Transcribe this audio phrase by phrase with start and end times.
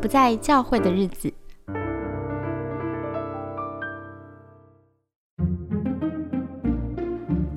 [0.00, 1.32] 不在教会的日子。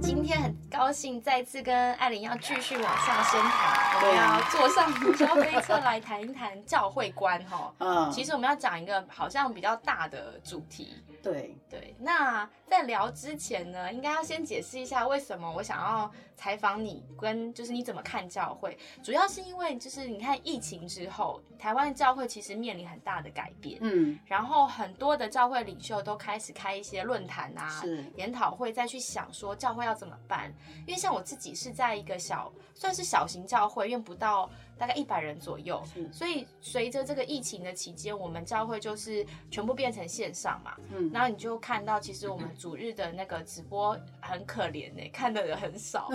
[0.02, 7.74] 今天很高兴再次跟艾琳要继续往上深谈，我们要坐上云霄飞车来谈一谈教会观哈。
[7.80, 11.04] 嗯，其实我们要讲一个好像比较大的主题。
[11.22, 18.78] 对对，那在聊之前呢，应该要先解释一下为什么我想要采访你，跟就是你怎么看教会。
[19.04, 27.82] 主要是因为就是你看疫情之后，台湾的教会其实面临很大的改变，嗯，然后很多的教会领袖都开始开一些论坛啊、
[28.15, 30.54] 研讨会，再去想说教会要怎么办。
[30.88, 46.08] 因为像我自己是在一个小算是小型教会，因为不到大概一百人左右，所以随着这个疫情的期间，我们教会就是全部变成线上嘛，嗯然后你就看到其实我们 主日的那个直播很可怜呢、看的人很少。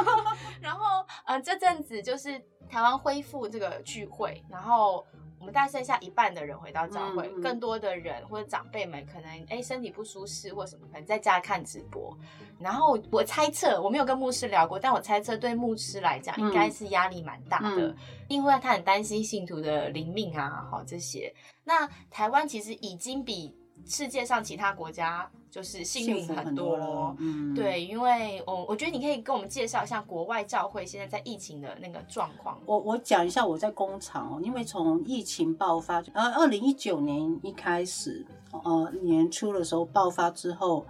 [0.60, 5.06] 然后呃这阵子就是台湾恢复这个聚会，然后。
[5.40, 12.16] 我们大概剩下一半的人回到教会，更多的人或者长辈们可能哎身体不舒适或什么，可能在家看直播。
[12.58, 17.96] 然后我猜测，我没有跟牧师聊过，但我猜测对牧师来讲，应该是压力蛮大的，嗯
[18.28, 21.34] 因为他很担心信徒的灵命啊，好这些。
[21.64, 32.56] 那台湾其实已经比世界上其他国家就是幸运福很多多了，嗯，对，因为我我觉得你可以跟我们介绍一下国外教会现在在疫情的那个状况。
[32.64, 40.86] 我我讲一下我在工厂哦，因为从疫情爆发，呃，二零一九年一开始，呃，年初的时候爆发之后，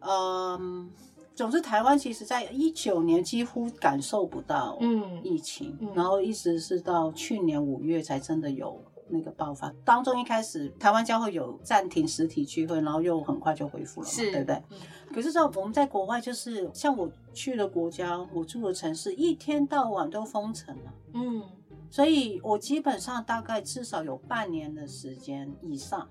[0.00, 0.90] 嗯、
[1.34, 5.90] 总之台湾其实在一九年几乎感受不到嗯疫情，嗯。
[5.94, 8.78] 然后一直是到去年五月才真的有
[9.08, 9.72] 那个爆发。
[9.84, 14.54] 当中一开始台湾教会有暂停实体聚会，然后又很快就恢复了对不对？
[14.70, 14.78] 嗯
[15.14, 20.92] 可是，在我们在国外，就是像我去的国家，我住的城市，一天到晚都封城了。
[21.14, 21.42] 嗯
[21.88, 26.06] 所以我基本上大概至少有半年的时间以上，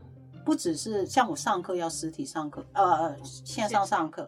[0.45, 4.27] 不只是像我上课要实体上课，呃，线上上课，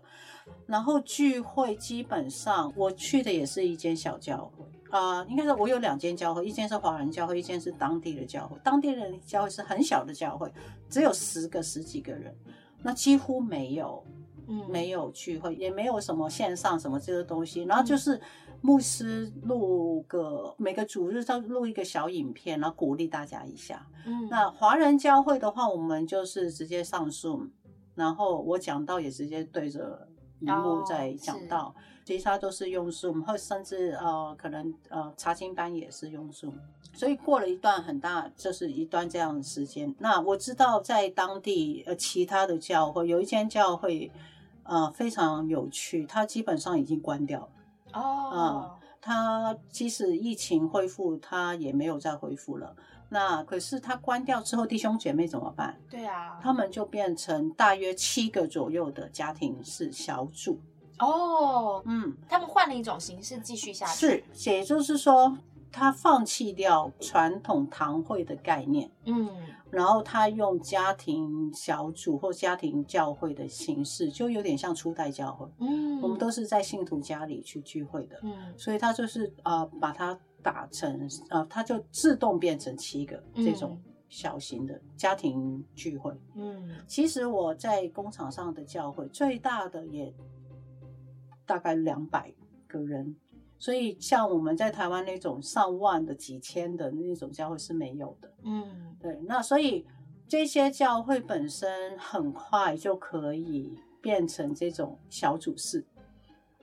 [0.66, 4.66] 然后聚会基本上我去的也是一间小教会，
[4.98, 8.58] 啊、应该是我有两间教会，一间是华人教会，一间是当地的教会。
[8.64, 10.52] 当地人的教会是很小的教会，
[10.90, 12.36] 只有十个十几个人，
[12.82, 14.04] 那几乎没有
[14.48, 14.66] 嗯。
[14.70, 18.20] 没有聚会，也没有什么线上什么这个东西，然后就是
[18.62, 23.86] 牧师录个每个主日都录一个小影片，然后鼓励大家一下。
[24.06, 24.28] 嗯。
[24.30, 27.50] 那华人教会的话，我们就是直接上 Zoom，
[27.96, 30.08] 然后我讲到也直接对着
[30.40, 31.76] 荧幕哦在讲到，
[32.08, 36.54] 其他都是用 Zoom，或甚至呃可能呃查经班也是用 Zoom。
[36.94, 39.94] 所以过了一段很大，就是一段这样的时间。
[40.00, 44.10] 那我知道在当地呃其他的教会有一间教会，
[44.64, 47.50] 呃非常有趣，它基本上已经关掉了。
[47.92, 52.74] 哦它即使疫情恢复，它也没有再恢复了。
[53.10, 55.78] 那可是它关掉之后，弟兄姐妹怎么办？
[55.90, 60.58] 对啊，他们就变成大约七个左右的家庭式小组。
[61.00, 65.38] 哦，嗯，他们换了一种形式继续下去，是，也就是说，
[65.72, 69.30] 他放弃掉传统堂会的概念，嗯
[69.70, 75.46] 然后他用家庭小组或家庭教会的形式，就有点像初代教会。
[75.60, 78.18] 嗯，我们都是在信徒家里去聚会的。
[78.24, 83.78] 嗯所以他就是呃把它打成呃，他就自动变成七个这种
[84.08, 86.14] 小型的家庭聚会。
[86.36, 90.12] 嗯其实我在工厂上的教会最大的也
[91.48, 92.32] 大概两百
[92.68, 93.16] 个人，
[93.58, 98.32] 所以像我们在台湾那种上万的、几千的那种教会是没有的。
[98.44, 99.88] 嗯对，那所以
[100.28, 105.84] 这些教会本身很快就可以变成这种小组式。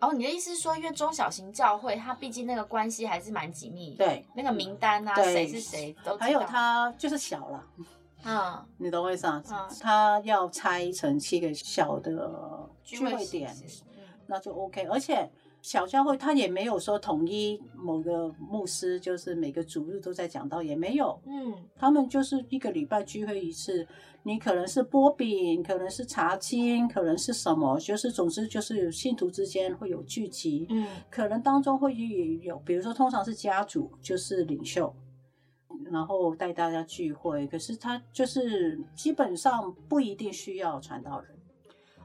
[0.01, 7.67] 哦，你的意思是说，因为中小型教会，它毕竟那个关系还是蛮紧密，，对，那个名单啊，对谁是谁都还有，它就是小了。
[8.27, 9.43] 嗯，你懂我意思啊？
[9.51, 13.57] 嗯它要拆成七个小的聚会形点，
[14.27, 14.83] 那就 OK。
[14.85, 15.31] 而且
[15.63, 21.19] 小教会他也没有说统一某个牧师，就是每个主日都在讲道，也没有。
[21.27, 23.87] 嗯他们就是一个礼拜聚会一次，
[24.23, 31.95] 你可能是波饼，可能是茶经，可能是什么，就是总之就是信徒之间会有聚集，嗯可能当中会
[32.43, 34.95] 有，比如说通常是家主，就是领袖，
[35.91, 37.47] 然后带大家聚会。
[37.47, 41.34] 可是他就是基本上不一定需要传道人。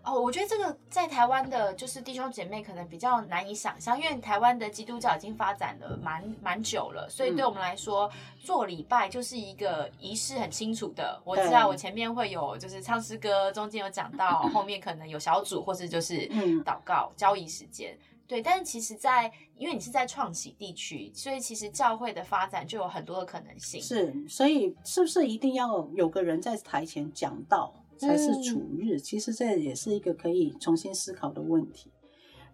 [0.09, 8.09] 哦，我觉得这个在台湾的，就是弟兄姐妹可能比较难以想象，因为台湾的基督教已经发展了蛮蛮久了，所以对我们来说，
[8.39, 11.21] 做礼拜就是一个仪式很清楚的。
[11.23, 16.27] 我知道我前面会有就是唱诗歌，中间有讲到， 后面可能有小组或是就是
[16.65, 17.97] 祷告交易时间。
[18.27, 23.81] 对，但是其实，在因为你是在创启地区，所以其实教会的发展就有很多的可能性。
[23.81, 28.97] 是，所以是不是一定要有个人在台前讲道才是主日？
[28.97, 31.91] 其实这也是一个可以重新思考的问题。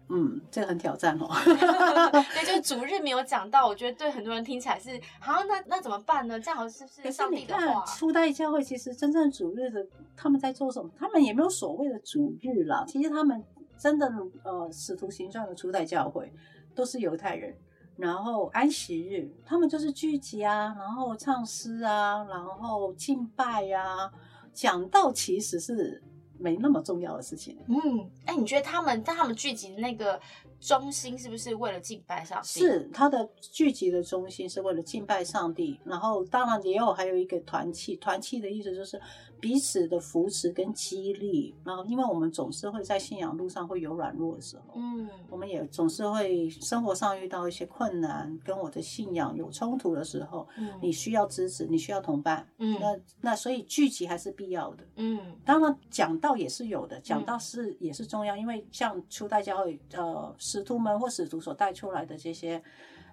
[0.08, 1.26] 嗯，这个很挑战哦。
[2.34, 6.38] 对，就是主日没有讲到，我觉得对很多人听起来是，好，那那怎么办呢？
[6.38, 7.84] 这样是不是上帝的话？
[7.86, 10.90] 初代教会其实真正主日的他们在做什么？
[10.96, 12.84] 他们也没有所谓的主日了。
[12.86, 13.42] 其实他们。
[13.78, 14.10] 真的，
[14.42, 16.32] 呃，使徒行传的初代教会
[16.74, 17.54] 都是犹太人，
[17.96, 24.10] 然后安息日他们就是聚集啊，然后唱诗啊，然后敬拜呀，
[24.56, 26.02] 讲到其实是
[26.38, 27.58] 没那么重要的事情。
[27.68, 30.20] 嗯，哎，你觉得他们在他们聚集的那个？
[30.58, 32.60] 中心是不是为了敬拜上帝？
[32.60, 38.98] 是他的聚集的中心是为了敬拜上帝，然后当然也有还有一个团契，团契的意思就是
[39.38, 41.54] 彼此的扶持跟激励。
[41.62, 60.34] 然后因为我们总是会在信仰路上会有软弱的时候，嗯，我们也总是会生活上遇到一些困难，跟我的信仰有冲突的时候，嗯，你需要支持，你需要同伴，嗯，那那所以聚集还是必要的，嗯，当然讲道也是有的，讲道是也是重要，因为像初代教会，呃。
[60.38, 62.62] 使徒们或使徒所带出来的这些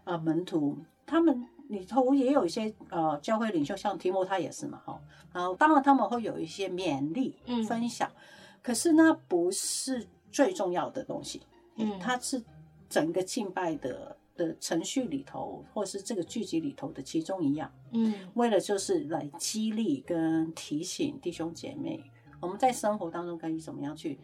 [0.04, 5.00] 呃门徒，他们里头也有一些呃教会领袖，像提摩他也是嘛，哈。
[5.34, 7.36] 然后当然他们会有一些勉励
[7.68, 8.12] 分享，
[8.62, 11.42] 可是那不是最重要的东西，
[11.78, 12.44] 嗯，它是
[12.90, 22.04] 整个敬拜的的程序里头，或是这个剧集里头的其中一样，嗯，为了就是来激励跟提醒弟兄姐妹，
[22.44, 24.20] 我们在生活当中可以怎么样去。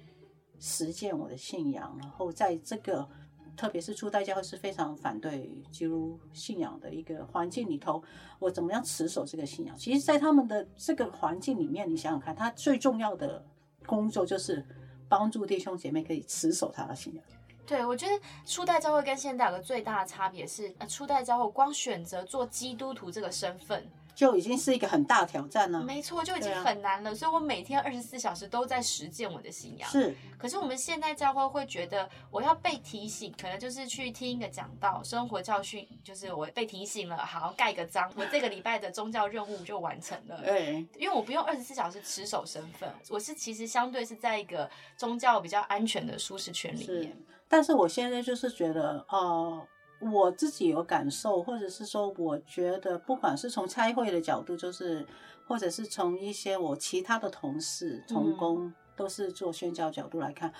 [0.61, 3.07] 实践我的信仰，然后在这个
[3.55, 8.03] 特别是初代教会是非常反对基督信仰的一个环境里头，
[8.39, 9.73] 我怎么样持守这个信仰？
[9.77, 13.41] 其实，在他们的这个环境里面，你想想看，他最重要的
[13.85, 14.61] 工作就是
[15.07, 17.23] 帮助弟兄姐妹可以持守他的信仰。
[17.65, 18.11] 对，我觉得
[18.45, 23.81] 初代教会跟现代有个最大的差别是，初代教会光选择做基督徒这个身份。
[24.19, 25.81] 就已经是一个很大挑战了。
[25.81, 27.15] 没错，就已经很难了。
[27.15, 29.89] 所以我每天二十四小时都在实践我的信仰。
[29.89, 40.41] 是，可是我们现代教会会觉得，我要被提醒，可能就是去听一个讲道，生活教训，就是我被提醒了，好盖个章，我这个礼拜的宗教任务就完成了。
[40.43, 47.17] 对，因为我不用二十四小时持守身份，我是其实相对是在一个宗教比较安全的舒适圈里面。
[47.47, 49.65] 但是我现在就是觉得，哦。
[49.99, 55.05] 我自己有感受，或者是说，我觉得不管是从差会的角度，就是
[55.45, 60.53] 或者是从一些我其他的同事、同工，都是做宣教角度来看，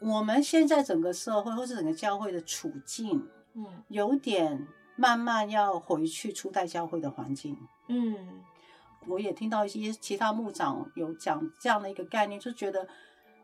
[0.00, 4.66] 我们现在整个社会或是整个教会的处境，嗯，有点
[4.96, 7.56] 慢慢要回去初代教会的环境。
[7.88, 8.40] 嗯，
[9.06, 12.86] 我也听到一些其他牧长有讲这样的一个概念，就觉得。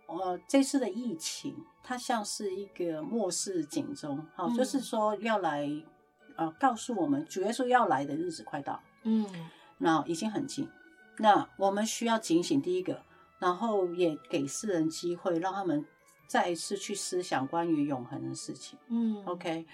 [0.07, 5.69] 呃，这次的疫情，它像是一个末世警钟，好，就是说要来，
[6.37, 9.27] 呃，告诉我们主耶稣要来的日子快到，嗯，
[9.79, 10.69] 那已经很近，
[11.19, 12.61] 那我们需要警醒。
[12.61, 13.03] 第一个，
[13.39, 15.85] 然后也给世人机会，让他们
[16.27, 19.67] 再一次去思想关于永恒的事情，嗯，OK。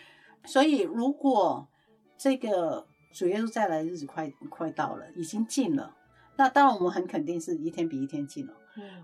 [0.45, 1.69] 所以，如果
[2.17, 5.95] 这个主耶稣再来的日子快快到了，已经近了，
[6.37, 8.55] 那当然我们很肯定是一天比一天近了。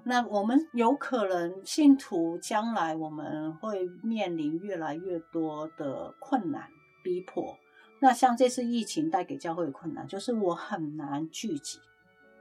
[0.04, 6.70] 那我们有可能信徒将来我们会面临越来越多的困难
[7.02, 7.54] 逼迫。
[8.00, 11.78] 那像这次疫情带给教会的困难，就是我很难聚集，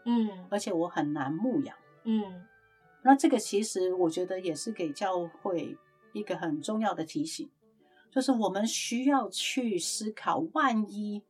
[0.06, 2.46] 嗯，而且我很难牧养，嗯。
[3.02, 5.78] 那这个其实我觉得也是给教会
[6.14, 7.50] 一个很重要的提醒，
[8.12, 11.22] 就是我们需要去思考，万一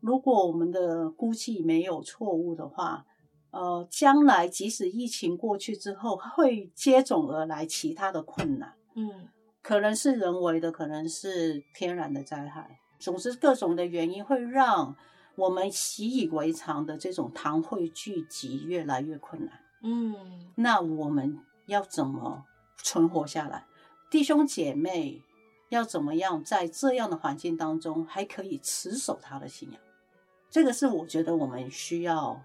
[0.00, 3.06] 如果我们的估计没有错误的话。
[3.54, 9.28] 呃，将来即使疫情过去之后，会接踵而来其他的困难，嗯，
[9.62, 14.96] 可能是人为的，可能是天然的灾害，总之各种的原因会让
[15.36, 20.16] 我们习以为常的这种堂会聚集越来越困难，嗯，
[20.56, 22.44] 那我们要怎么
[22.78, 23.64] 存活下来？
[24.10, 25.22] 弟兄姐妹
[25.68, 29.80] 要怎么样在这样的环境当中还可以持守他的信仰？
[30.50, 32.42] 这个是我觉得我们需要。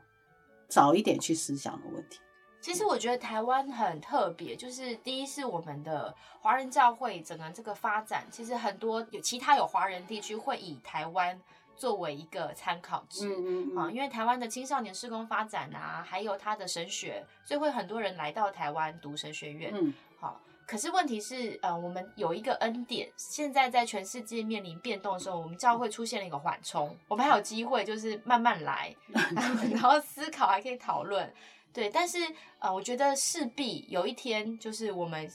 [0.69, 2.19] 早一点去思想的问题。
[2.61, 11.39] 其实我觉得台湾很特别，就是第一是我们的华人教会整个这个发展，其实很多有其他有华人地区会以台湾
[11.77, 13.29] 作为一个参考值。
[13.29, 19.71] 啊，嗯因为台湾的青少年施工发展啊，还有他的神学，所以会很多人来到台湾读神学院。
[19.73, 28.95] 嗯，好，可是问题是，呃，我们有一个恩典，现在在全世界面临变动的时候，我们教会出现了一个缓冲，我们还有机会就是慢慢来，
[29.73, 31.33] 然后思考还可以讨论，
[31.73, 31.89] 对。
[31.89, 32.19] 但是，
[32.59, 35.27] 呃，我觉得势必有一天，就是我们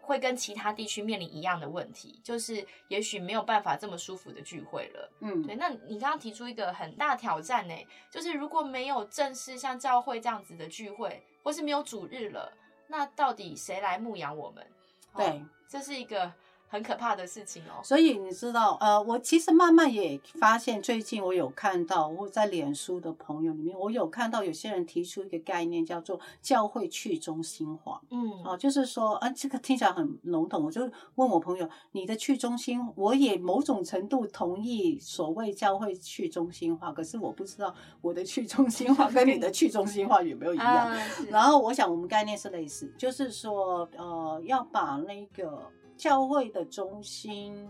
[0.00, 5.12] 会跟其他地区面临一样的问题，就是也许没有办法这么舒服的聚会了。
[5.20, 7.74] 嗯，对，那你刚刚提出一个很大挑战呢，
[8.10, 12.52] 就是如果没有正式像教会这样子的聚会，或是没有主日了，
[12.88, 14.66] 那到底谁来牧养我们？
[15.12, 16.32] 哦对，这是一个
[16.70, 17.82] 很可怕的事情哦。
[17.82, 28.00] 所以你知道，呃，我其实慢慢也发现，最近我有看到，我在脸书的朋友里面，我有看到有些人提出一个概念，叫做教会去中心化。
[28.10, 30.64] 嗯，哦，就是说，啊，这个听起来很笼统。
[30.64, 40.88] 我就问我朋友，你的去中心，我也某种程度同意所谓教会去中心化，可是我不知道我的去中心化跟你的去中心化有没有一样。
[40.88, 40.96] 啊，
[41.28, 45.60] 然后我想我们概念是类似，就是说，呃，要把那个
[46.00, 47.68] 教会的中心，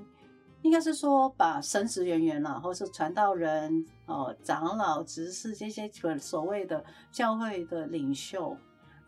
[0.62, 8.56] 应该是说把神职人员啦，或是传道人、呃长老、执事这些所谓的教会的领袖，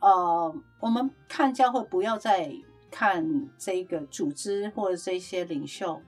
[0.01, 2.53] 呃，我们看教会不要再
[2.91, 6.03] 看这个组织或者这些领袖，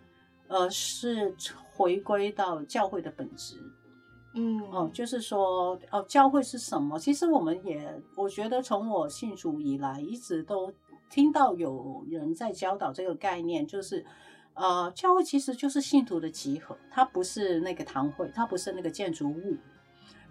[0.49, 1.33] 而是
[1.73, 3.55] 回归到教会的本质。
[4.37, 6.99] 嗯，哦，就是说，哦，教会是什么？
[6.99, 10.73] 其实我们也，我觉得从我信主以来，一直都
[11.15, 14.05] 听到有人在教导这个概念，就是，
[14.55, 19.57] 呃，教会其实就是信徒的集合，它不是那个堂会，它不是那个建筑物。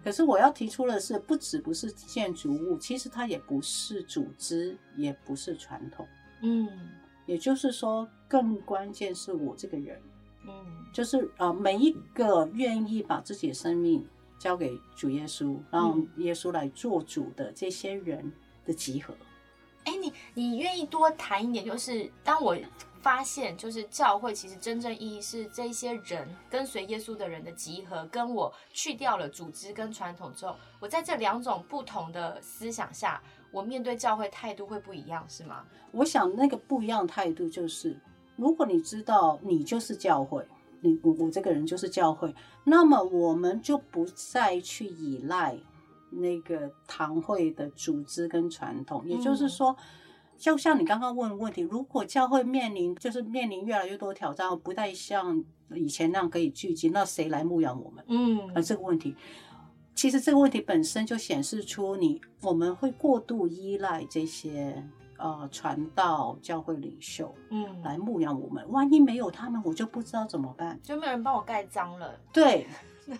[0.04, 6.06] 可是我要提出的是，不只不是建筑物，其实它也不是组织，也不是传统。
[6.42, 6.68] 嗯
[7.24, 9.98] 也就是说，更关键是我这个人。
[10.46, 10.52] 嗯
[10.92, 14.06] 就是呃，每一个愿意把自己的生命
[14.38, 18.30] 交给主耶稣，让嗯耶稣来做主的这些人
[18.66, 19.14] 的集合。
[19.84, 21.64] 哎，你你愿意多谈一点？
[21.64, 22.56] 就是当我
[23.02, 35.64] 发现，就是教会其实真正意义是这些人跟随耶稣的人的集合，跟我去掉了组织跟传统之后，我在这两种不同的思想下，我面对教会态度会不一样，是吗？
[35.92, 38.00] 我想那个不一样态度就是，
[38.36, 40.42] 如果你知道你就是教会，
[40.80, 45.54] 你我我这个人就是教会，那么我们就不再去依赖
[46.16, 49.06] 那个堂会的组织跟传统。
[49.08, 49.76] 也就是说，
[50.36, 55.44] 就像你刚刚问的问题，如果教会面临就是面临越来越多挑战，不再像
[55.74, 58.04] 以前那样可以聚集，那谁来牧养我们？
[58.08, 59.14] 嗯啊，这个问题，
[59.94, 64.84] 其实这个问题本身就显示出你我们会过度依赖这些
[65.18, 70.78] 呃传道教会领袖嗯，来牧养我们，万一没有他们，我就不知道怎么办。
[70.82, 72.66] 就没有人帮我盖章了对，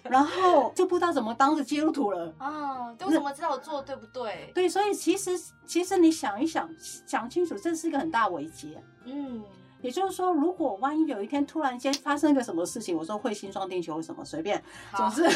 [0.04, 2.32] 然后就不知道怎么当着基督徒了。
[2.38, 2.92] 啊！
[2.94, 4.50] 对，我怎么知道我做的对不对？
[4.54, 5.30] 对，所以其实
[5.66, 6.68] 其实你想一想，
[7.06, 8.76] 想清楚，这是一个很大危机。
[9.04, 9.42] 嗯
[9.82, 15.30] 也就是说，如果万一有一天突然间发生一个什么事情，我说彗星撞地球什么随便，好总之，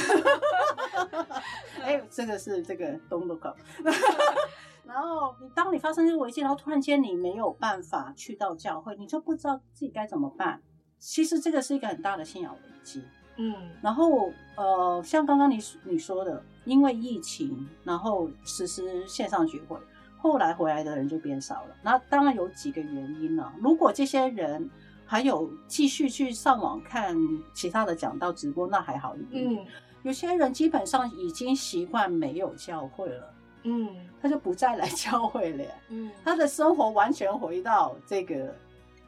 [1.85, 3.55] 哎，这个是这个东东口。
[4.87, 10.63] 然后你当你发生这个危机，然后突然间你没有办法去到教会，你就不知道自己该怎么办。
[10.99, 13.05] 其实这个是一个很大的信仰危机。
[13.39, 19.79] 嗯然后呃，像刚刚你你说的，因为疫情，然后实施线上聚会，
[20.19, 21.77] 后来回来的人就变少了。
[21.83, 24.69] 那当然有几个原因呢、如果这些人
[25.07, 27.17] 还有继续去上网看
[27.55, 29.49] 其他的讲道直播，那还好一点。
[29.49, 29.65] 嗯
[30.03, 33.89] 有些人基本上已经习惯没有教会了，嗯
[34.21, 38.55] 他就不再来教会了，嗯，他的生活完全回到这个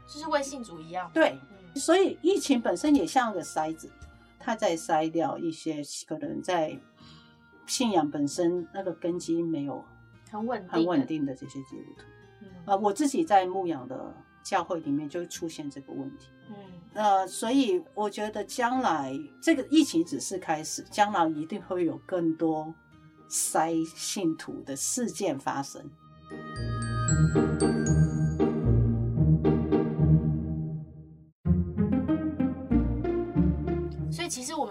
[0.06, 1.10] 就是为信主一样。
[1.12, 1.30] 对。
[1.50, 3.88] 嗯所以疫情本身也像个筛子，
[4.40, 6.76] 它在筛掉一些可能在
[7.66, 9.84] 信仰本身那个根基没有
[10.30, 11.06] 很稳，很稳。
[11.06, 12.02] 定的这些基督徒。
[12.42, 16.30] 嗯啊、我自己在牧养的教会里面就出现这个问题。
[16.48, 16.56] 嗯
[16.92, 22.74] 呃，所以我觉得将来这个疫情只是开始，将来一定会有更多
[23.28, 25.88] 筛信徒的事件发生。
[27.58, 27.68] 所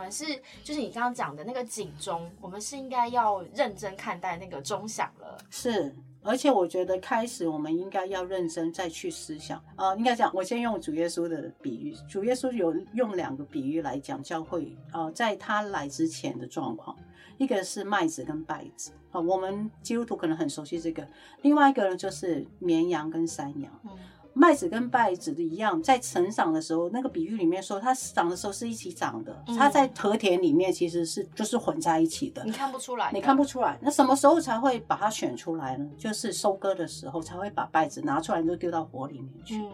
[0.10, 5.38] 们是，就是你刚刚讲的那个警钟，我们是应该要认真看待那个钟响了。
[5.52, 9.64] 是，而且我觉得开始我们应该要认真再去思想。
[9.76, 16.98] 呃，应该讲，我先用主耶稣的比喻，主耶稣有用两个比喻来讲教会，呃，在他来之前的状况，
[17.38, 21.08] 一个是麦子跟稗子，啊、我们基督徒可能很熟悉这个，
[21.44, 23.72] 另外一个呢就是绵羊跟山羊。
[23.84, 23.92] 嗯
[24.40, 32.52] 麦子跟稗子的一样，在成长的时候，那个比喻里面说，它长的时候是一起长的，嗯它在和田里面其实是就是混在一起的你。
[32.54, 35.86] 看不出来，你看不出来，那什么时候才会把它选出来呢？
[35.98, 39.58] 就是收割的时候才会把稗子拿出来，就丢到火里面去。
[39.58, 39.68] 嗯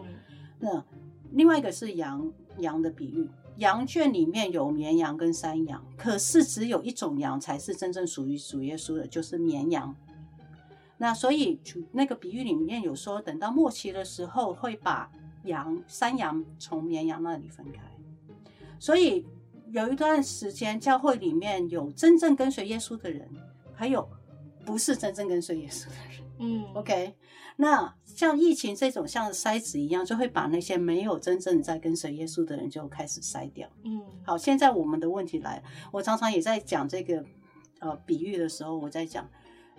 [0.58, 0.84] 那
[1.30, 9.94] 另外一个是羊羊的比喻，羊圈里面有绵羊跟山羊，可是只有一种羊才是真正属于主耶稣的，就是绵羊。
[10.98, 11.60] 那所以
[11.92, 15.10] 那个比喻里面有说，等到末期的时候，会把
[15.44, 17.82] 羊山羊从绵羊那里分开。
[18.78, 19.26] 所以
[19.70, 23.28] 有一段时间，教会里面有真正跟随耶稣的人，
[23.74, 24.08] 还有
[24.64, 26.24] 不是真正跟随耶稣的人。
[26.38, 27.14] 嗯 OK，
[27.56, 33.68] 那像疫情这种像筛子一样，就会把那些没有真正在跟随耶稣的人就开始筛掉。
[33.84, 35.62] 嗯好，现在我们的问题来了，
[35.92, 37.24] 我常常也在讲这个
[37.80, 39.26] 呃比喻的时候，我在讲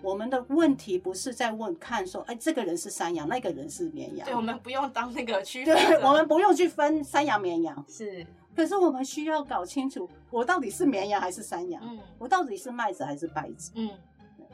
[0.02, 4.24] 我们的问题不是在问看说，哎，这个人是山羊，那个人是绵羊。
[4.24, 13.72] 对，我们不用当那个区分对， 我们不用去分山羊绵羊，是可是我们需要搞清楚，我到底是绵羊还是山羊，嗯我到底是麦子还是白子。
[13.74, 13.90] 嗯。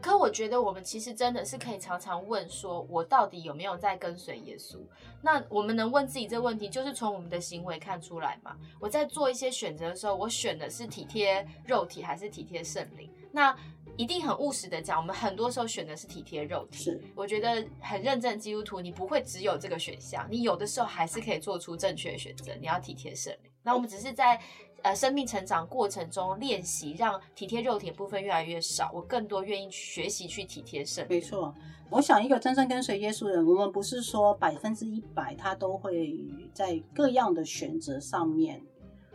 [0.00, 4.76] 可我觉得我们其实真的是可以常常问说，我到底有没有在跟随耶稣？
[5.22, 8.54] 那我们能问自己这个问题，就是从我们的行为看出来嘛。
[8.78, 13.10] 我在做一些选择的时候，我选的是体贴肉体还是体贴圣灵？
[13.32, 13.56] 那
[13.96, 16.84] 一定很务实的讲，我们很多时候选的是体贴肉体。
[16.84, 22.52] 是，我觉得很认真的基督徒，你不会只有这个选项，你有的时候还是可以做出正确的选择。
[22.60, 23.50] 你要体贴圣灵。
[23.62, 24.38] 那我们只是在
[24.82, 31.16] 呃生命成长过程中练习，让体贴肉体的部分越来越少，我更多愿意学习去体贴圣灵。
[31.16, 31.54] 没错，
[31.88, 36.18] 我想一个真正跟随耶稣的人，我们不是说百分之一百他都会
[36.52, 38.60] 在各样的选择上面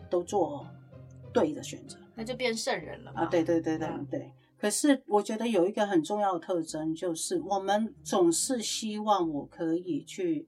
[0.10, 0.66] 都做
[1.32, 3.22] 对的选择那就变圣人了嘛。
[3.22, 3.26] 啊。
[3.26, 4.32] 对对对对嗯对。
[4.60, 10.46] 可是我觉得有一个很重要的特征，就是我们总是希望我可以去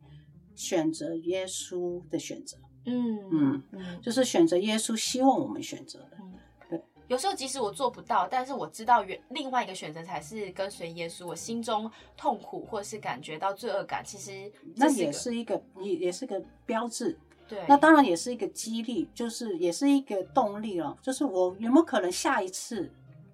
[0.53, 6.18] 选择耶稣的选择，嗯嗯嗯就是选择耶稣希望我们选择的。
[6.20, 6.34] 嗯
[6.70, 6.82] 对。
[7.08, 11.25] 有时候即使我做不到，但是我知道原另外一个选择才是跟随耶稣。
[11.27, 17.18] 我心中痛苦或是感觉到罪恶感，其实那也是一个，也也是个标志。
[17.48, 17.65] 对。
[17.68, 20.98] 那当然也是一个激励，就是也是一个动力了。
[21.01, 22.89] 就是我有没有可能下一次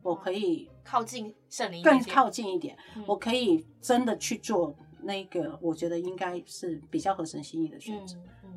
[0.07, 8.15] 我可以靠近圣灵更靠近一点，嗯我可以真的去做那个我觉得应该是比较合神心意的选择。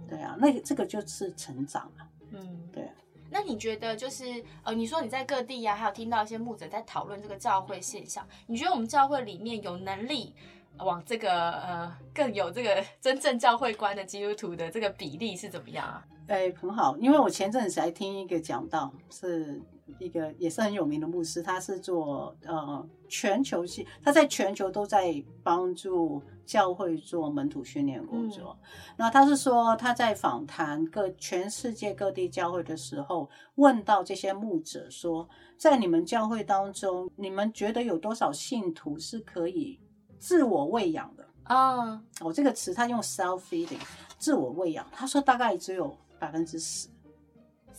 [0.09, 2.07] 对啊，那个这个就是成长啊。
[2.31, 2.93] 嗯，对啊。
[3.33, 10.33] 那你觉得就是呃，你说你在各地呀、还有听到一些牧者在讨论这个教会现象，你觉得我们教会里面有能力
[10.79, 16.07] 往这个呃更有这个真正教会观的基督徒的这个比例是怎么样啊？
[16.29, 19.61] 哎，很好，因为我前阵子才听一个讲到，是
[19.99, 28.59] 一个也是很有名的牧师，他是做呃全球性，他在全球都在帮助教会做门徒训练工作。
[28.97, 39.79] 那他是说他在访谈各全世界各地教会的时候，问到这些牧者说，在你们教会当中，你们觉得有多少信徒是可以
[40.19, 41.27] 自我喂养的？
[41.45, 43.81] 啊，哦，这个词他用 self feeding，
[44.19, 44.87] 自我喂养。
[44.93, 46.89] 他说大概只有百分之十。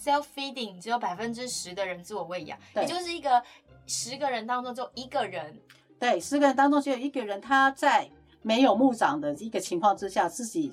[0.02, 3.44] Self feeding 只有百分之十的人自我喂养，也就是一个
[3.86, 5.60] 十个人当中就一个人，
[6.00, 8.10] 对，十个人当中只有一个人他在
[8.42, 10.72] 没有牧长的一个情况之下，自己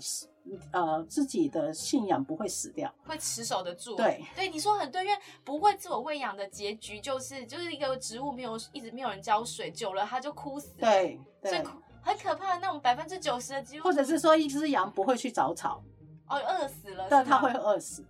[0.72, 2.90] 呃自己的信仰不会死掉。
[3.06, 3.94] 会持守得住。
[3.96, 11.64] 对，对，你说很对，因为不会自我喂养的结局就是就是一个植物没有一直没有人浇水，久了它就枯死。，对对，所以
[12.00, 12.56] 很可怕。
[12.56, 15.82] 那种百分之九十的几乎或者是说一只羊不会去找草，
[16.28, 18.02] 哦饿死了，但它会饿死。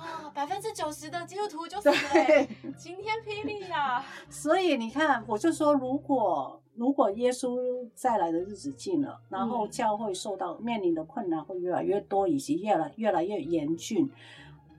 [0.00, 4.04] 啊，百分之九十的基督徒就死了欸，对，晴天霹雳呀！
[4.30, 14.10] 所以你看，我就说，如果如果耶稣再来的日子近了，然后嗯教会受到面临的困难会越来越多，以及越来越来越严峻。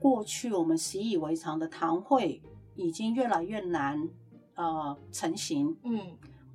[0.00, 2.42] 过去我们习以为常的堂会
[2.74, 4.08] 已经越来越难
[4.56, 6.00] 呃成型，嗯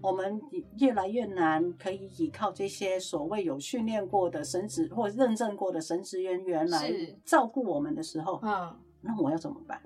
[0.01, 0.39] 我们
[0.79, 6.91] 越来越难可以依靠这些所谓有训练过的神职或认证过的神职人员来
[7.25, 9.81] 照顾我们的时候，嗯那我要怎么办？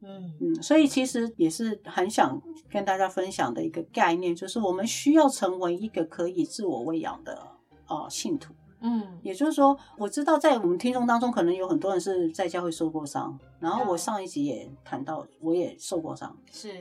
[0.00, 7.36] 嗯嗯，所以其实也是很想跟大家分享的一个概念，就是我们需要成为一个可以自我喂养的
[7.88, 8.54] 呃信徒。
[8.80, 16.36] 嗯也就是说，我知道在我们听众当中，可能有很多人是在教会受过伤，然后我嗯上一集也谈到，我也受过伤。
[16.52, 16.72] 是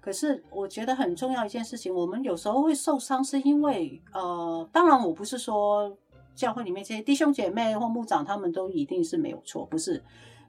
[0.00, 5.94] 可是我觉得很重要一件事情，我们有时候会受伤，是因为呃，当然我不是说
[6.34, 10.02] 教会里面这些弟兄姐妹或牧长他们都一定是没有错，不是，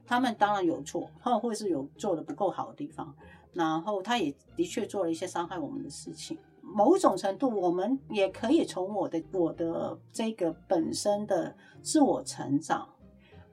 [0.06, 3.14] 他们当然有错，他们或是有做的不够好的地方，
[3.52, 6.38] 然后他也的确做了一些伤害我们的事情。
[6.62, 12.88] 某种程度，我们也可以从我的我的这个本身的自我成长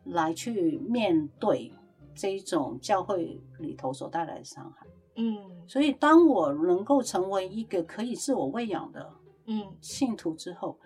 [0.05, 1.73] 来去面对
[2.15, 4.87] 这一种教会里头所带来的伤害。
[5.19, 5.67] 嗯。
[5.67, 9.13] 所以，当我能够成为一个可以自我喂养的
[9.45, 9.71] 嗯。
[9.81, 10.79] 信徒之后，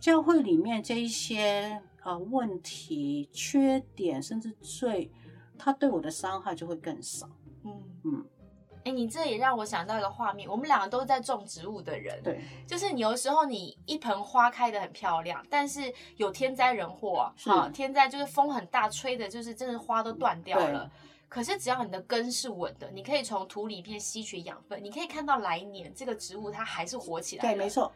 [0.00, 5.10] 教会里面这一些啊问题、缺点甚至罪，
[5.58, 7.28] 它对我的伤害就会更少。
[7.64, 7.82] 嗯。
[8.04, 8.24] 嗯，
[8.84, 20.90] 哎，你这也让我想到一个画面，我们两个都是在种植物的人，对，就是你有时候你一盆花开的很漂亮，但是有天灾人祸，是啊，天灾就是风很大，吹的就是真的花都断掉了。
[21.30, 27.70] 可是只要你的根是稳的，你可以从土里面吸取养分，你可以看到来年这个植物它还是活起来对，了没。
[27.70, 27.92] 错，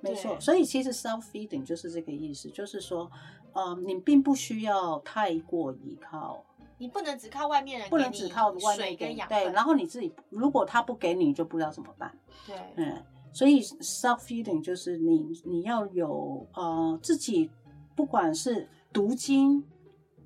[0.00, 0.38] 没错。
[0.40, 3.08] 所以其实 self feeding 就是这个意思，就是说，
[3.52, 6.44] 呃，你并不需要太过依靠，
[6.78, 9.52] 你不能只靠外面人，不能只靠外水面给养分。
[9.52, 12.12] 然后你自己如果他不给你，你就不知道怎么办。
[12.44, 13.00] 对，嗯，
[13.32, 17.48] 所以 self feeding 就是你你要有呃自己，
[17.94, 19.64] 不管是读经，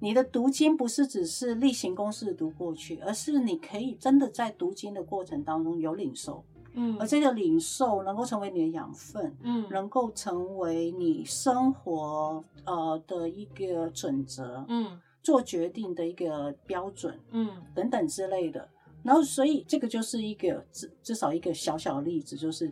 [0.01, 17.21] 你的读经不是只是例行公事读过去，而是你可以真的在读经的过程当中有领受，嗯而这个领受能够成为你的养分，嗯能够成为你生活呃的一个准则，嗯做决定的一个标准。
[17.31, 18.67] 嗯等等之类的。
[19.03, 22.71] 然后，所以这个就是一个至至少一个小小的例子，就是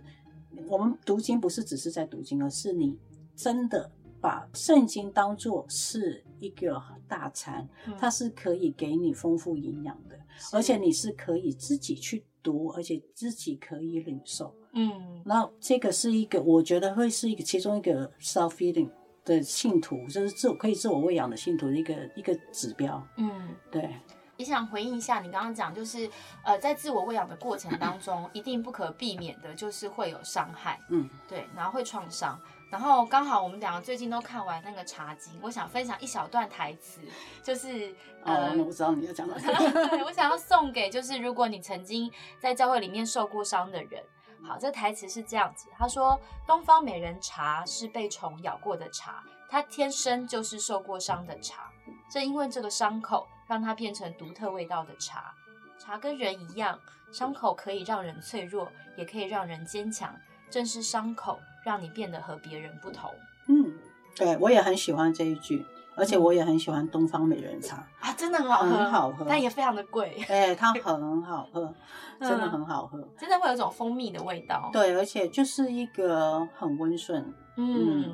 [0.66, 2.98] 我们读经不是只是在读经，而是你
[3.34, 10.18] 真的把圣经当做是一个大餐，嗯它是可以给你丰富营养的，
[10.52, 14.54] 而且你是可以自己去读，而且自己可以领受。
[14.72, 18.90] 嗯那这个是一个，我觉得会是一个其中一个 self feeding
[19.24, 23.04] 的信徒，就是自我可以自我喂养的信徒的一个一个指标。
[23.16, 23.54] 嗯。
[23.70, 23.94] 对，
[24.36, 26.08] 也想回应一下你刚刚讲，就是
[26.44, 32.38] 呃，在自我喂养的过程当中，一定不可避免的就是会有伤害，嗯，对，然后会创伤。
[32.70, 37.00] 然后刚好我们两个最近都看完那个《茶经》，我想分享一小段台词，
[37.42, 39.70] 就是呃我知道你要讲什么。
[39.88, 44.02] 对，我想要送给就是如果你曾经在教会里面受过伤的人。
[44.46, 51.72] 好，这台词是这样子，他说：“东方美人茶是被虫咬过的茶，它天生就是受过伤的茶，
[52.08, 55.34] 正因为这个伤口，让它变成独特味道的茶。
[55.76, 56.78] 茶跟人一样，
[57.12, 60.14] 伤口可以让人脆弱，也可以让人坚强。
[60.48, 63.10] 正是伤口让你变得和别人不同
[63.46, 63.72] 嗯，
[64.16, 67.86] 对我也很喜欢这一句，而且嗯我也很喜欢东方美人茶。
[68.00, 68.12] 啊！
[68.16, 71.72] 真的很好喝，很好喝但也非常的贵，哎、它 很好喝，
[72.20, 73.06] 真的嗯很好喝。
[73.18, 74.70] 真的会有一种蜂蜜的味道。
[74.72, 78.04] 对，而且就是一个很温顺，嗯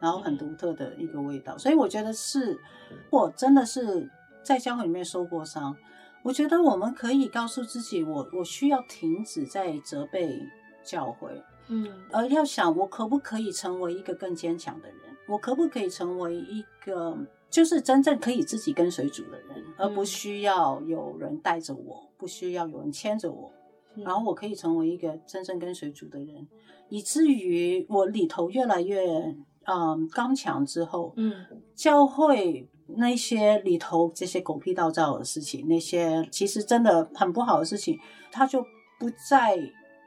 [0.00, 1.56] 然后很独特的一个味道。
[1.56, 2.58] 所以我觉得是，
[3.10, 4.10] 我真的是
[4.42, 5.76] 在教会里面受过伤。
[6.24, 10.40] 我觉得我们可以告诉自己，我我需要停止在责备
[10.84, 11.42] 教会，
[11.72, 11.88] 嗯。
[12.10, 17.16] 而要想我可不可以成为一个更坚强的人，我可不可以成为一个
[17.50, 23.50] 就是真正可以自己跟随主的人，而不需要有人带着我，不需要有人牵着我，
[23.96, 24.04] 嗯。
[24.04, 26.46] 然后我可以成为一个真正跟随主的人，
[26.88, 31.34] 以至于我里头越来越嗯刚强之后，嗯。
[31.74, 37.98] 教会那些里头这些狗屁倒灶的事情，那些其实真的很不好的事情，
[38.30, 38.62] 他就
[38.98, 39.56] 不再，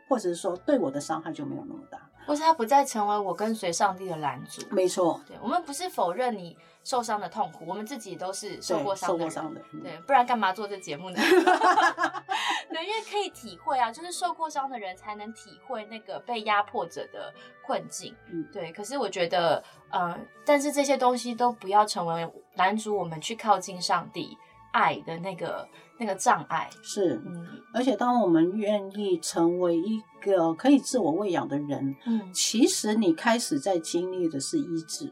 [0.08, 2.00] 或者是说对我的伤害就没有那么大。
[2.28, 4.66] 或是他不再成为我跟随上帝的拦阻。
[4.72, 9.30] 没错，对，我们不是否认你受伤的痛苦，我们自己都是受对过伤的人。
[9.30, 11.18] 受过伤的，嗯对，不然干嘛做这节目呢？
[12.68, 17.32] 对，因为可以体会啊，就是受过伤的人才能体会那个被压迫者的
[17.64, 18.16] 困境。
[18.32, 18.72] 嗯对。
[18.72, 24.36] 可是我觉得，呃，但是这些东西都不要成为拦阻我们去靠近上帝
[24.72, 26.70] 爱的那个那个障碍。
[26.82, 27.22] 是。
[27.26, 32.32] 嗯而且，当我们愿意成为一个可以自我喂养的人，嗯。
[32.34, 35.12] 其实你开始在经历的是医治。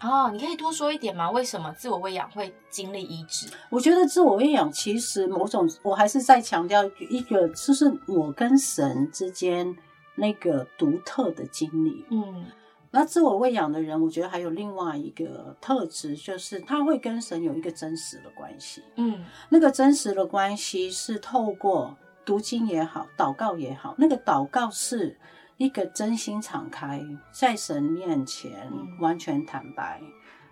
[0.00, 1.30] 哦，你可以多说一点吗？
[1.30, 3.46] 为什么自我喂养会经历医治？
[3.70, 9.76] 我觉得自我喂养其实某种，我还是在强调一个，就是我跟神之间
[10.16, 12.04] 那个独特的经历。
[12.10, 12.46] 嗯
[12.94, 18.82] 那自我喂养的人，我觉得还有另外一个特质，就是他会跟神有一个真实的关系。
[18.96, 19.24] 嗯。
[19.48, 25.18] 那个真实的关系是透过读经也好，祷告也好，那个祷告是
[25.56, 27.02] 一个真心敞开，
[27.32, 28.86] 在神面前嗯。
[29.00, 30.00] 完全坦白，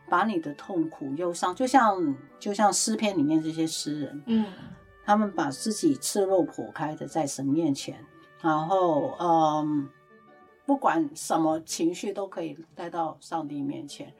[0.08, 4.46] 把你的痛苦、忧伤，就像就像诗篇里面这些诗人，嗯。
[5.04, 8.02] 他们把自己赤裸剖开的在神面前，
[8.40, 9.88] 然后嗯，
[10.70, 14.14] 不管什么情绪都可以带到上帝面前，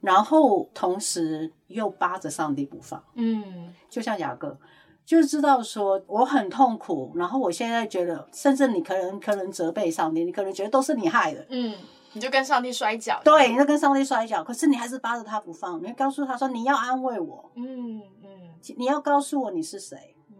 [0.00, 3.04] 然后同时又扒着上帝不放。
[3.12, 4.56] 嗯就像雅各，
[5.04, 11.76] 就知道说我很痛苦，然后我现在觉得，甚至你可能可能责备上帝，你可能觉得都是你害的，嗯，
[12.14, 13.20] 你就跟上帝摔跤。
[13.22, 20.36] 对，你就跟上帝摔跤，可是你还是扒着他不放，你告诉他说你要安慰我，嗯嗯你要告诉我你是谁，嗯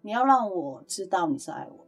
[0.00, 1.86] 你要让我知道你是爱我。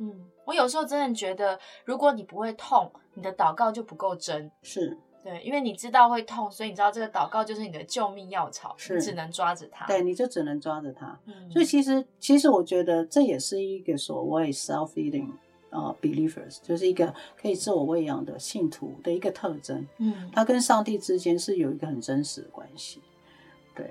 [0.00, 4.50] 嗯，我有时候真的觉得，如果你不会痛，你的祷告就不够真。
[4.62, 9.86] 是对，因为你知道会痛，所以你知道这个祷告就是你的救命药草，是你只能抓着它。
[9.86, 11.18] 对，你就只能抓着它。
[11.26, 15.28] 嗯，所以其实，其实我觉得这也是一个所谓 self-feeding
[15.68, 19.86] 呃 believers，就是一个可以自我喂养的信徒的一个特征。
[19.98, 23.02] 嗯他跟上帝之间是有一个很真实的关系。
[23.74, 23.90] 对，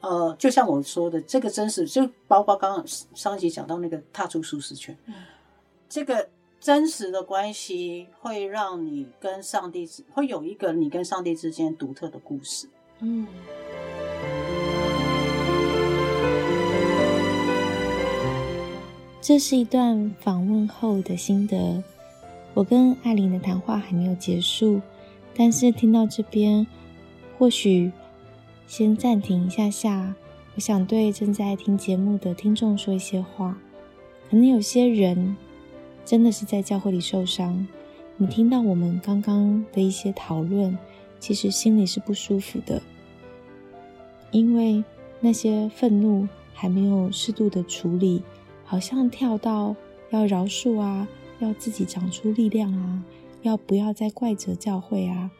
[0.00, 5.14] 呃，就像我说的，这个真实就包括刚刚上一集讲到那个踏出舒适圈，嗯
[5.88, 6.28] 这个
[6.60, 12.68] 真实的关系会让你跟上帝之会有一个你跟上帝之间独特的故事。
[13.00, 13.26] 嗯
[19.22, 21.82] 这是一段访问后的心得。
[22.52, 24.80] 我跟艾琳的谈话还没有结束，
[25.34, 26.66] 但是听到这边，
[27.38, 27.90] 或许
[28.66, 30.14] 先暂停一下下。
[30.54, 33.58] 我想对正在听节目的听众说一些话。
[34.28, 35.36] 可能有些人
[36.08, 37.68] 真的是在教会里受伤，
[38.16, 40.78] 你听到我们刚刚的一些讨论，
[41.20, 42.80] 其实心里是不舒服的，
[44.30, 44.82] 因为
[45.20, 48.22] 那些愤怒还没有适度的处理。
[48.64, 49.76] 好像跳到
[50.08, 51.06] 要饶恕啊，
[51.40, 53.02] 要自己长出力量啊，
[53.42, 55.30] 要不要再怪责教会啊？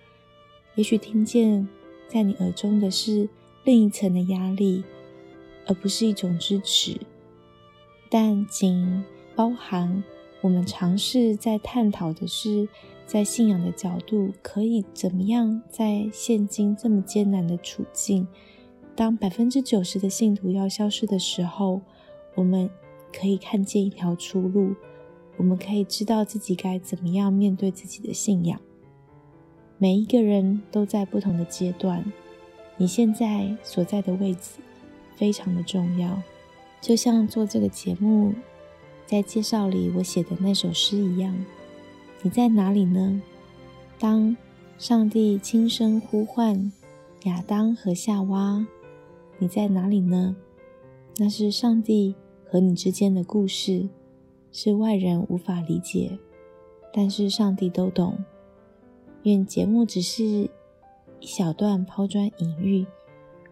[0.74, 1.66] 也许听见
[2.08, 3.26] 在你耳中的是
[3.64, 4.84] 另一层的压力，
[5.66, 7.00] 而不是一种支持。
[8.10, 9.02] 但仅
[9.34, 10.04] 包含
[10.40, 12.68] 我们尝试在探讨的是，
[13.06, 18.26] 在信仰的角度，可以怎么样在现今这么艰难的处境，
[18.94, 21.80] 当百分之九十的信徒要消失的时候，
[22.34, 22.68] 我们。
[23.10, 24.74] 可以看见一条出路，
[25.38, 28.60] 我们可以知道自己该怎么样面对自己的信仰。
[29.78, 32.04] 每一个人都在不同的阶段，
[32.76, 34.60] 你现在所在的位置
[35.16, 36.22] 非常的重要。
[36.82, 38.34] 就像做这个节目
[39.08, 41.34] 在介绍里我写的那首诗一样，
[42.22, 43.20] 你在哪里呢？
[43.98, 44.36] 当
[44.78, 46.70] 上帝轻声呼唤
[47.24, 48.64] 亚当和夏娃，
[49.38, 50.36] 你在哪里呢？
[51.16, 52.14] 那是上帝。
[52.50, 53.90] 和你之间的故事
[54.52, 56.18] 是外人无法理解，
[56.94, 58.24] 但是上帝都懂。
[59.24, 60.24] 愿节目只是
[61.20, 62.86] 一小段抛砖引玉，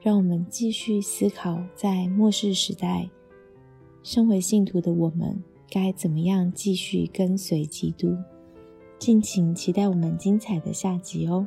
[0.00, 3.10] 让我们继续思考，在末世时代，
[4.06, 8.16] 身为信徒的我们该怎么样继续跟随基督。
[9.00, 11.44] 敬请期待我们精彩的下集哦。